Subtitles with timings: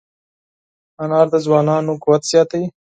[1.03, 2.67] انار د ځوانانو قوت زیاتوي.